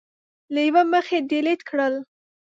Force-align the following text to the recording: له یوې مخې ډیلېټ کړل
له 0.53 0.59
یوې 0.67 0.83
مخې 0.93 1.17
ډیلېټ 1.31 1.59
کړل 1.69 1.93